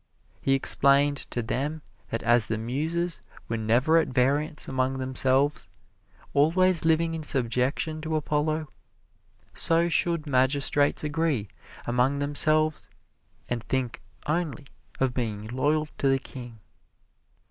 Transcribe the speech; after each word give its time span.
He 0.41 0.53
explained 0.53 1.17
to 1.29 1.43
them 1.43 1.83
that 2.09 2.23
as 2.23 2.47
the 2.47 2.57
Muses 2.57 3.21
were 3.47 3.55
never 3.57 3.99
at 3.99 4.07
variance 4.07 4.67
among 4.67 4.97
themselves, 4.97 5.69
always 6.33 6.83
living 6.85 7.13
in 7.13 7.21
subjection 7.21 8.01
to 8.01 8.15
Apollo, 8.15 8.67
so 9.53 9.89
should 9.89 10.25
magistrates 10.25 11.03
agree 11.03 11.49
among 11.85 12.17
themselves 12.17 12.89
and 13.47 13.63
think 13.65 14.01
only 14.25 14.65
of 14.99 15.13
being 15.13 15.45
loyal 15.49 15.85
to 15.99 16.07
the 16.09 16.17
king. 16.17 16.57